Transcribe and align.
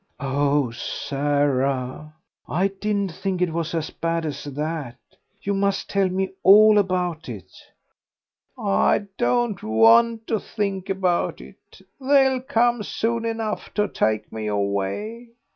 "Oh, 0.19 0.71
Sarah, 0.71 2.15
I 2.49 2.69
didn't 2.69 3.11
think 3.11 3.39
it 3.39 3.53
was 3.53 3.75
as 3.75 3.91
bad 3.91 4.25
as 4.25 4.45
that. 4.45 4.97
You 5.43 5.53
must 5.53 5.91
tell 5.91 6.09
me 6.09 6.31
all 6.41 6.79
about 6.79 7.29
it." 7.29 7.51
"I 8.57 9.05
don't 9.19 9.61
want 9.61 10.25
to 10.25 10.39
think 10.39 10.89
about 10.89 11.39
it. 11.39 11.83
They'll 11.99 12.41
come 12.41 12.81
soon 12.81 13.25
enough 13.25 13.71
to 13.75 13.87
take 13.87 14.31
me 14.31 14.47
away. 14.47 15.33